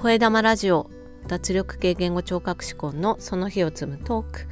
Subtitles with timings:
[0.00, 0.88] 声玉ラジオ
[1.26, 4.46] 脱力系言語聴覚士コンのその日を積むトーク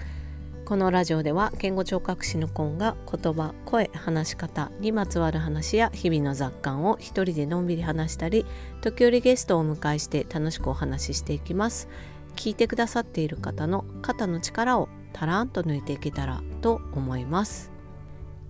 [0.65, 8.45] このラジオでは言語聴覚士のコンが言葉声話し方にまつわる話や日々の雑感を一人でのんびり話したり
[8.81, 11.89] 時折ゲストをお迎えして楽しくお話ししていきます。
[12.35, 17.71] 聞いてくださっている方の肩の力をたらんと抜いていけたらと思います。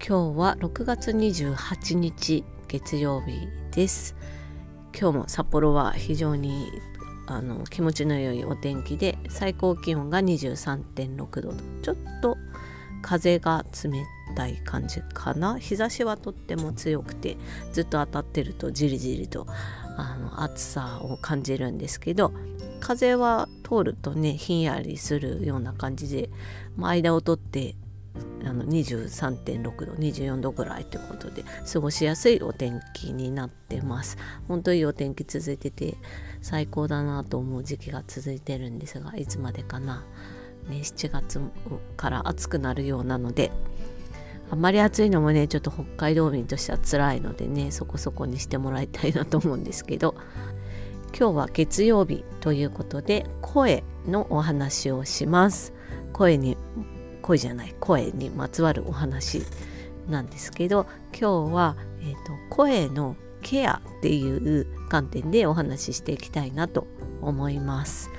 [0.00, 4.16] 今日は6月28日月曜日です。
[4.98, 6.72] 今日も札幌は非常に
[7.26, 12.36] あの気持ちの良いお天気で最高気温が23.6度とちょっと
[13.02, 15.58] 風が冷たい感じかな。
[15.58, 17.36] 日差しはとっても強くて
[17.72, 19.46] ずっと当たってるとじりじりと
[19.96, 22.32] あの暑さを感じるんですけど
[22.80, 26.30] 風は通るとねひんやりするような感じで、
[26.76, 27.74] まあ、間を取って
[28.44, 34.16] あの23.6度24度ぐらいということで過ごしやすいお天気になってます。
[34.46, 35.96] 本当いいお天気続いてて
[36.42, 40.04] 最高だなと思う時期が続いてるんですがいつまでかな、
[40.68, 41.40] ね、7月
[41.96, 43.50] から暑くなるようなので
[44.50, 50.14] あんまり暑いのもねちょっと北海道民としては辛いのでねそこそこにしてもらいたいなと思うんですけど
[51.18, 55.72] 今日は月曜日ということで声のお話をします。
[56.12, 56.56] 声に
[57.26, 59.42] 声じゃない声にまつわるお話
[60.08, 66.86] なんですけど今日は、えーと、声のケアっていう観点でお話ししていきたいなと
[67.20, 68.10] 思います。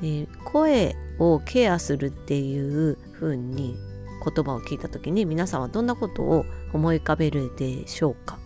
[0.00, 3.76] で声をケアするっていう風に
[4.24, 8.38] 言葉を聞いた時に皆さんはどんなことを思い浮かべるでしょうか、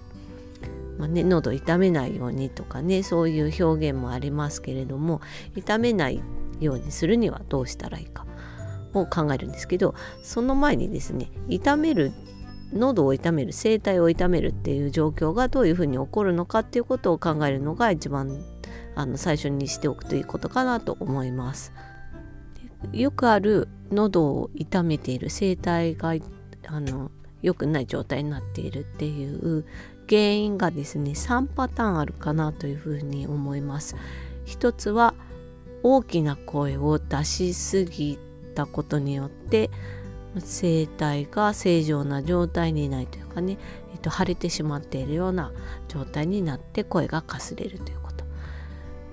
[0.98, 5.20] まあね、喉痛めないようにとかねそういう表現もありますけれども
[5.56, 6.20] 痛めない
[6.60, 8.26] ようにするにはどうしたらいいか
[8.94, 12.12] を考えるんですけどその前にですね痛める
[12.72, 18.42] 喉を痛める声帯を痛めるっていう状況がどういうふうに起こるのかっていうことを考えるのが一番
[18.94, 21.72] あの最初にしておくといいことかなと思います。
[22.92, 26.14] よくある喉を痛めている声帯が
[26.66, 27.10] あの
[27.42, 29.64] 良くない状態になっているっていう
[30.08, 33.96] 原因がですね3パターンあるかなというふうに思います。
[34.44, 35.14] 一つは
[35.82, 38.18] 大きな声を出しすぎ
[38.58, 39.70] たことによって
[40.40, 43.56] 声帯が正常な状態にないというかね、
[43.92, 45.52] えっと、腫れてしまっているような
[45.86, 48.24] 状態になって声がかすれるということ。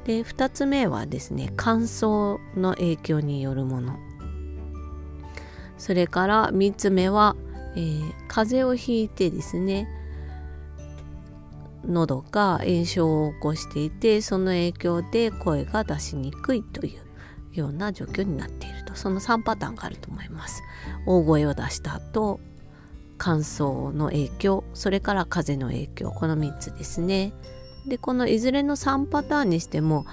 [0.06, 3.98] で2つ目はですね乾燥の影響によるもの。
[5.78, 7.36] それから3つ目は、
[7.76, 9.88] えー、風邪をひいてですね
[11.86, 20.64] 喉が炎症を起こしていてその影響で声が出しにくいというような状況になっているその3パターンがあると思います。
[21.06, 22.40] 大声を出した後
[23.18, 27.34] 乾燥の影響それから風の影響この3つですね。
[27.88, 30.06] でこのいずれの3パターンにしても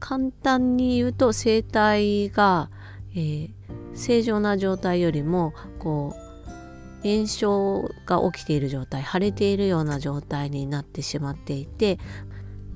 [0.00, 2.70] 簡単に言うと声帯が、
[3.14, 3.50] えー、
[3.94, 11.98] 正常な状態よりもこう炎症が起きている状態腫れているような状態になってしまっていて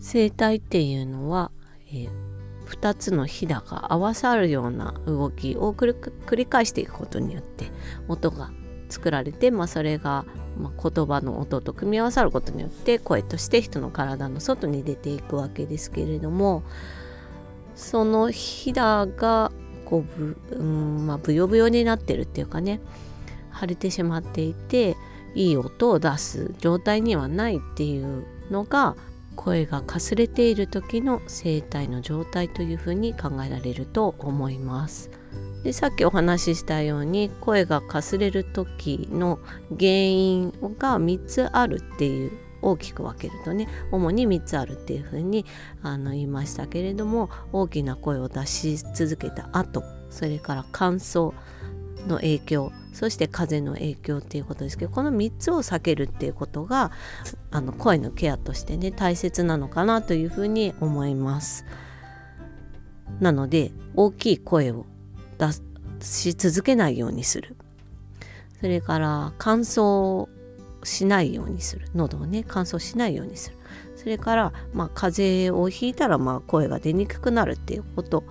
[0.00, 1.50] 声帯っていうのは、
[1.88, 2.25] えー
[2.66, 7.71] 2つのひだが合わさるような動きを繰り返していくことによって
[8.09, 8.50] 音が
[8.88, 10.25] 作られて、まあ、それが、
[10.59, 16.62] ま、言葉の音と組み合わさることによって声として人の体の外に出ていくわけですけれども
[17.75, 19.53] そのひだが
[19.84, 22.81] こうぶ、うんまあ、ブヨブヨになってるっていうかね
[23.59, 24.97] 腫れてしまっていて
[25.34, 28.97] いい音を出す状態にはないっていうのが
[29.36, 35.10] 声がかすれている時の声帯の状態というふうに考えられると思います。
[35.62, 39.38] でさっきお話ししたように声がかすれる時の
[39.70, 42.32] 原因が3つあるっていう
[42.62, 45.44] 大きく分けるとね主に3つあるっていうふうに
[45.82, 51.32] あの言いましたけれども大きな声を出し続けた後それから乾燥
[52.06, 56.93] の影響そして風の影響っていうことですけどこの3つを避けるっていうことが
[57.50, 61.67] あの声のケアとしてね大切なのかなというふうに思います。
[63.20, 64.87] なので大きい声を
[65.38, 65.53] 出
[66.00, 67.56] し続けないようにする。
[68.61, 70.29] それから乾燥
[70.82, 71.88] しないようにする。
[71.94, 73.56] 喉をね乾燥しないようにする。
[73.97, 78.25] それから、まあ、風邪をひいたらまあ声が出にくくなるっていうこと。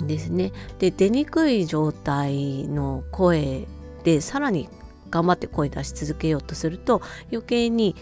[0.00, 0.52] ですね。
[0.78, 3.66] で出にくい状態の声
[4.04, 4.68] でさらに
[5.10, 7.94] 頑張って声出し続けようとすると余計に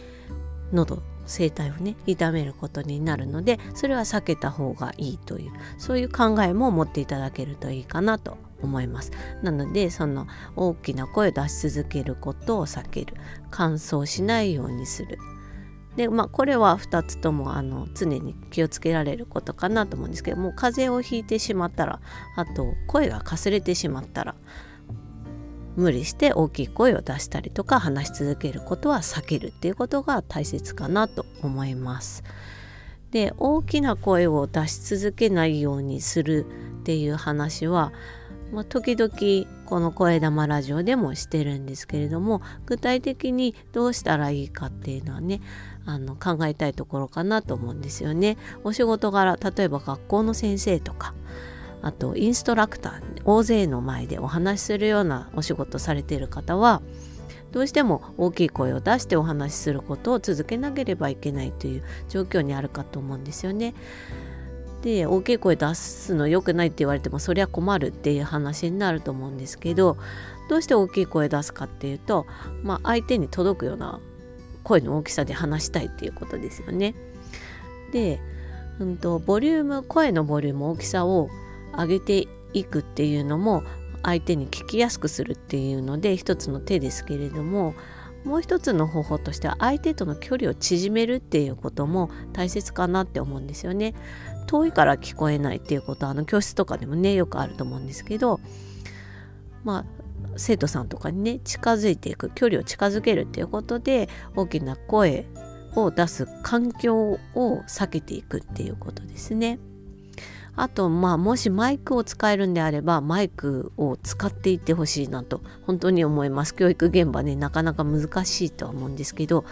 [0.72, 9.10] 喉声帯をね痛めることになるのでそれは避けた方がいいというそういう考えも持っていただけるといいかなと思います。
[9.42, 10.26] なのでその
[10.56, 13.14] 大きな声を出し続けることを避ける。
[13.50, 15.18] 乾燥しないようにする。
[15.96, 22.00] でまあこれは2つともあの常に気をつけられることかなと思うんですけどもう風邪をひいてしまったら
[22.36, 24.34] あと声がかすれてしまったら
[25.76, 32.22] 無理して大きい声を出したりとか話し続けることは避けるっていうことが大切かなと思います。
[33.10, 36.46] で大きな声を出し続けないようにする
[36.80, 37.92] っていう話は、
[38.52, 39.10] まあ、時々
[39.70, 45.40] この「声玉ラジオ」でもしてるんですけれども具体的にどうしたらいいかっていうのはね
[45.86, 48.36] あの考えたいところかなと思うんですよね。
[48.64, 51.14] お仕事柄例えば学校の先生とか
[51.82, 56.82] あとインストラクター大勢の前でお話しするようなお仕事されている方は
[57.52, 63.74] どうしても大きい声を出してお話しすることを続けなければいけないという状況にあるかと思うんですよね。
[64.82, 69.98] で大きい声出すの良くないって言われてもそりゃ困るっていう話になると思うんですけど
[70.48, 72.26] どうして大きい声出すかっていうと、
[72.62, 74.00] まあ、相手に届くような
[74.64, 76.94] 声の大きさで話したいっていうことですよね。
[77.92, 78.20] で、
[78.78, 81.28] うんと、ボリューム声のボリューム大きさを
[81.76, 83.62] 上げていくっていうのも
[84.02, 87.74] 相手に聞きやすくするっていうので一つの手ですけれども
[88.24, 93.94] もう一つの方法としては相手との距離を縮めるっていうことも大切かなって思うんですよね。
[94.50, 98.40] 遠いから聞こえないっていうことはあの教室とかでもねよくあると思うんですけど
[99.62, 99.84] まあ
[100.36, 105.26] 生徒さんとかにね近づいていく距離を近づけるっていうことで大きな声
[105.76, 109.60] を出す環境を避けていくっていうことですね。
[110.56, 119.44] あとまあもしマイクを使えるんであればマイクを使っていってほしいなと本当に思います教育現場ねなかなか難しいとは思うんですけど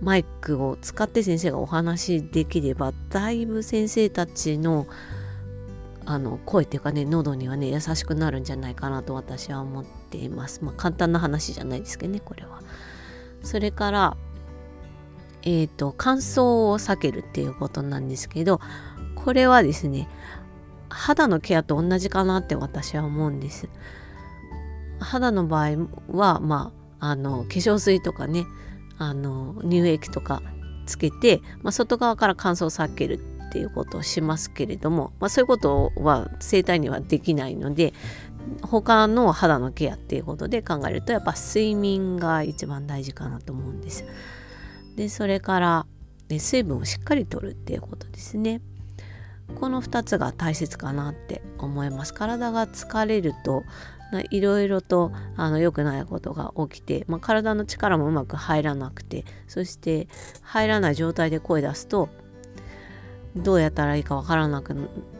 [0.00, 4.86] マイクを使って先生がお話しできればだいぶ先生たちの
[6.08, 10.64] あの声っていうかね喉にはね優しくなるんじゃないかなと私は思っています。
[10.64, 12.60] まあ簡単な話じゃないですけどねこれは。
[13.42, 14.16] それから
[15.42, 18.60] えっ、ー、と乾燥を避けるっていうことなんですけど
[19.16, 20.08] これはですね
[20.88, 23.68] 肌のケアと同じかなって私は思うんです。
[25.00, 28.46] 肌の場合はまああの化粧水とかね
[28.98, 30.42] あの乳液とか
[30.86, 33.14] つけて、まあ、外側から乾燥を避ける
[33.48, 37.92] っていうことをしますけれども、まあ、そういうことは生体にはできないので
[38.62, 44.04] 他の肌のケアっていうことで考えるとやっぱ睡眠が一番大事かなと思うんです。
[44.96, 45.86] でそれから、
[46.28, 48.60] ね、水分をしっかりとるっていうことですね。
[49.60, 53.62] この2つが大切かなって思います体が疲れると
[54.30, 60.08] いろいろとあの良くないことが起きて、まあ、体の力もうまく入らなくてそして
[60.42, 62.08] 入らない状態で声出すと
[63.36, 64.74] どうやったらいいかわからなく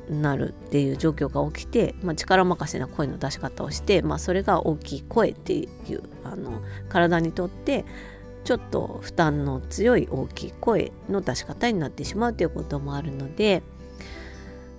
[0.09, 5.69] なるっていう状況が起きて、まあ、力任せな声の出し方をして、まあ、それが大きい声っていう
[6.25, 7.85] あの体にとって
[8.45, 13.63] ちょっと負担の強い大きい声の出し方になってしまうということもあるので。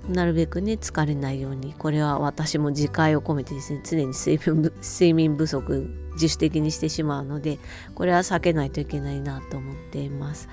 [0.09, 7.59] なるべくね疲れないようにこれは私も自戒を込めてですね常に水分 睡眠不足自主的にしてしまうので
[7.93, 10.49] これは避けないといけないなと思っています。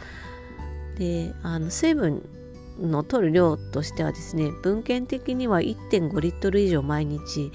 [0.99, 2.23] であの水分
[2.81, 7.53] の取る量としてはですね文献的には1.5リットル以上毎日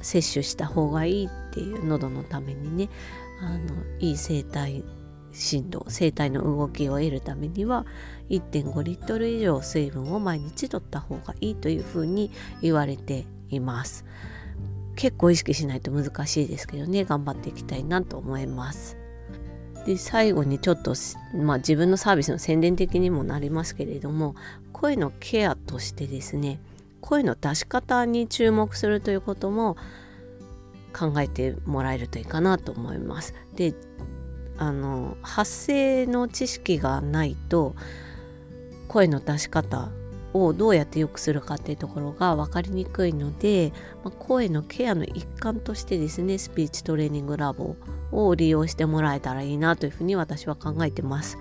[0.00, 2.88] 摂取した方がいいっていう喉のためにね
[3.40, 3.58] あの
[3.98, 4.84] いい生態
[5.32, 7.86] 振動生体の動きを得るためには
[8.30, 14.04] 1.5リットル以上水分を毎日取った方がいいというふうに言われています
[14.96, 18.96] 結構意識しないと難しいですけどね頑張っていきたいなと思います
[19.86, 20.94] で最後にちょっと、
[21.34, 24.36] まあ、自分のサービスの宣伝的にもなりますけれども
[24.72, 26.60] 声のケアとしてですね
[27.00, 29.76] 声の出し方に注目するということも
[30.92, 33.34] 考えてもらえるといいかなと思います。
[33.56, 33.74] で
[34.62, 37.74] あの発声の知識がないと
[38.86, 39.90] 声の出し方
[40.34, 43.72] をどうやって良くするかっていうところが分かりにくいので、
[44.04, 47.74] まあ、声のケアの一環としてですねスピーチトレーニングラボ
[48.12, 51.38] を利用してもらえたらいいなというふうに私は考えてます。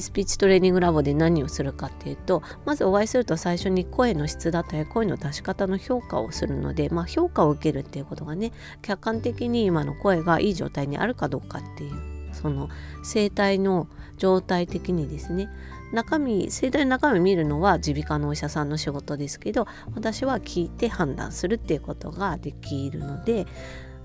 [0.00, 12.68] スピーチトレーニングラボで何をするかっていうとまずお会いすると最初に声の質だったり声の出し方の評価をするので、まあ、評価を受けるっていうことがね客観的に今の声がいい状態にあるかどうかっていうその
[13.02, 15.48] 声帯の状態的にですね
[15.92, 23.46] 中身声帯の中身見るのは耳鼻科のお医者さんの仕事ですけど私は聞いて判断するっていうことができるので、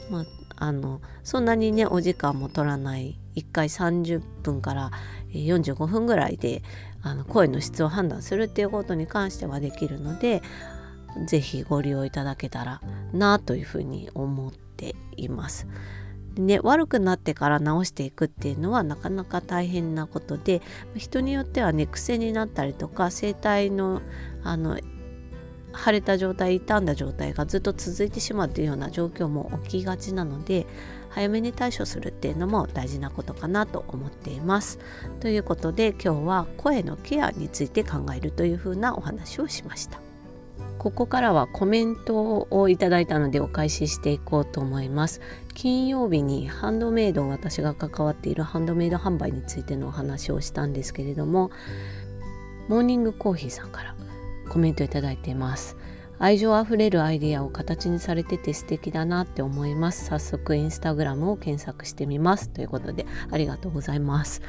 [0.10, 0.26] まあ、
[0.58, 4.92] あのそんなにねお時間も取らない1回30分から
[5.32, 6.64] 45分ぐらいで
[7.04, 10.42] あの声の質を判断するっていうことに関してはできるので
[11.28, 12.82] 是非ご利用いただけたら
[13.14, 15.68] なというふうに思っています。
[16.36, 20.62] でね悪くなってから治していくっていうのはなかなか大変なことで
[20.96, 24.02] 人によってはね癖になったりとか声帯の
[24.44, 24.80] あの
[25.78, 30.66] 腫れた状態傷んだ状態がずっと続いてしまうというような状況も起きがちなので
[31.10, 34.80] 早めに対処するっていうのも大事なことかなと思っています。
[35.20, 40.00] ということで今日は声のケアについて考えるというふうなお話をしました。
[40.78, 45.22] ここからはコメントをいただいたのでお返ししていこうと思います。
[45.54, 51.50] 金曜日にハンドメイド私が関わっているハンドメイド販売についてのお話をしたんですけれども
[52.68, 53.97] モーニングコーヒーさんから
[54.48, 55.78] コメントいただいています。
[56.20, 60.06] 愛情あふれるアイデアを形にされてて素敵だなって思います。
[60.06, 64.42] 早速インスタグラムを検索してみますということでありがとうございます。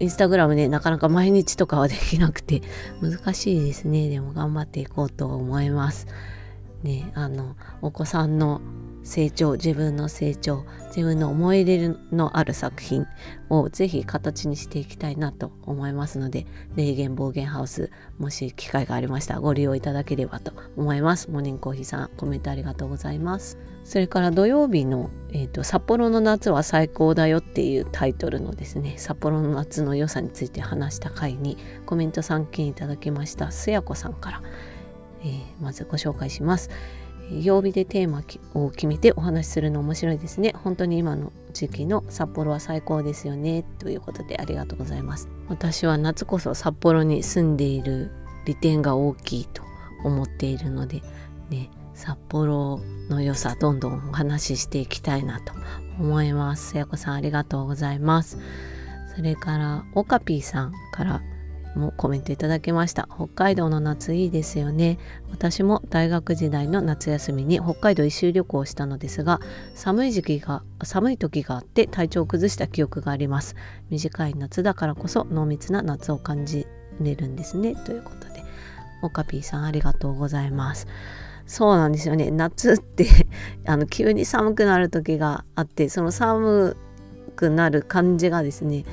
[0.00, 2.60] インスタグラムねなかなか毎日とかはできなくて
[3.00, 4.10] 難しいですね。
[4.10, 6.06] でも頑張っていこうと思います。
[6.82, 8.60] ねあのお子さんの
[9.08, 13.06] 成長自分の成長自分の思い入れのある作品
[13.48, 16.46] をぜひ形にしていきたいなと思いますので
[16.76, 21.30] 霊言暴言ハウスもし機会がありましたらご利用いただければと思います。
[21.30, 23.56] モーニングコーヒーさんコメントありがとうございます。
[23.82, 34.42] それから土曜日の、えーと「札幌の夏は最高だよ」っていうタイトルのですね札幌の夏の良さについて話した回にコメント3件いただきましたすやこさんから、
[35.22, 36.68] えー、まずご紹介します。
[37.30, 38.22] 曜日でテーマ
[38.54, 40.54] を決めてお話しするの面白いですね。
[40.56, 43.64] 本当に今の時期の札幌は最高ですよね。
[43.78, 45.28] ということでありがとうございます。
[45.48, 48.10] 私は夏こそ札幌に住んでいる
[48.46, 49.62] 利点が大きいと
[50.04, 51.02] 思っているので、
[51.50, 52.80] ね、札幌
[53.10, 55.52] の良さどんどんお話ししていきたいなと
[55.98, 56.70] 思います。
[56.70, 58.38] せやこさんありがとうございます。
[59.16, 61.20] それからオカピーさんから
[61.78, 63.08] もコメントいただきました。
[63.14, 64.98] 北海道の夏いいですよね。
[65.30, 69.40] 私も大学時代の夏休みに北海道一周旅行をしたのですが
[69.74, 73.56] 寒い時期が寒い時があって体調を崩した記憶があります。
[73.90, 76.66] 短い夏だからこそ濃密な夏を感じ
[77.00, 77.74] れるんですね。
[77.74, 78.42] ということで
[79.02, 80.86] オカピーさんありがとうございます。
[81.46, 82.30] そうなんですよね。
[82.30, 83.06] 夏って
[83.66, 86.76] あの急に寒くなる時があってその寒
[87.36, 88.84] くなる感じがですね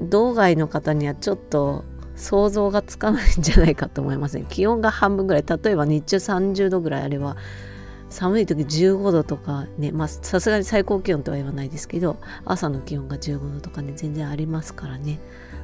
[0.00, 1.84] 道外の方にはちょっと
[2.16, 5.44] 想像がつかないんじゃないかと思いますね気温が半分ぐらい。
[5.46, 7.36] 例えば日中30度ぐらいあれば
[8.10, 15.20] 寒い時15度とかねまあさすがに最高気温とは言わないですけど朝の気温が15度とかね全然ありますからね。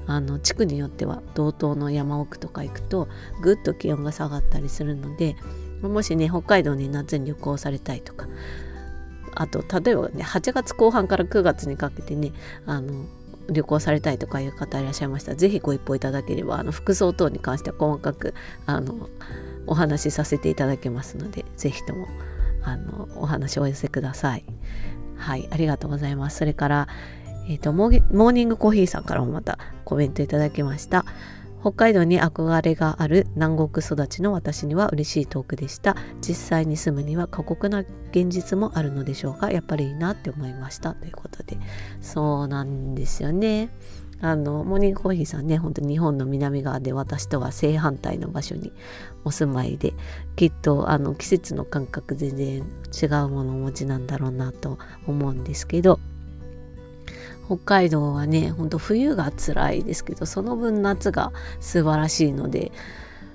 [0.08, 3.08] あの地区によっては道東の山奥とか行くと
[3.42, 5.34] ぐっと気温が下がったりするので
[5.82, 8.28] もしね北海道に夏に旅行されたいとか
[9.34, 12.32] あと例えばね8月後半から9月にかけてね
[12.66, 13.04] あの
[13.48, 18.34] 旅行されたいとかいう方いらっしゃいましたら是非ご一報いただければあの服装等に関しては細かく
[18.66, 19.08] あの
[19.66, 22.08] お話しさせていただけますので是非とも
[22.62, 24.44] あのお話をお寄せください。
[25.16, 26.38] はいありがとうございます。
[26.38, 26.88] それから、
[27.48, 31.04] えーと、モーニングコーヒーさんからもまたコメントいただきました。
[31.60, 35.96] 北海道に憧れがある南国育ちの私には嬉しいトークでした。
[36.20, 40.94] 実際に住むには過酷な現実もあるのでしょうがやっぱりいいなって思いました。
[40.94, 41.58] ということで。
[42.00, 43.70] そうなんですよね。
[44.20, 48.72] あのモーニングコーヒーさんね本当日本の南側で私とは正反対の場所に
[49.24, 49.92] お住まいで
[50.36, 52.64] きっとあの季節の感覚全然
[53.02, 56.00] 違うものをお持ちなんだろうなと思うんですけど
[57.46, 62.72] 北海道はねほんと冬が辛いですけどその分夏が素晴らしいので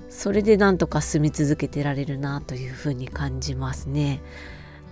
[0.10, 4.22] それでなんとか住み続けてられるなというふうに感じますね。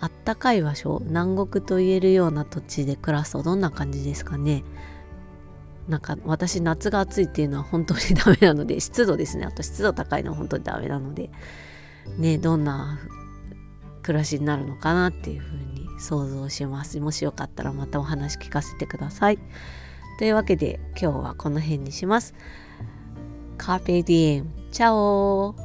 [0.02, 4.64] あったかい場所南国と言えるような土地で暮らすとどんな感じですかね
[5.90, 11.30] なんか私夏が暑いっていうのは本当にダメなので湿度ですねあと湿度高いのは本当にダメなので
[12.18, 12.98] ねどんな
[14.02, 17.00] 暮らしになるのかなっていうふうに想像します。
[17.00, 19.40] もしよかったらまたお話聞かせてください。
[20.18, 22.34] というわけで今日はこの辺にします。
[23.58, 25.56] カーペディエムチャオ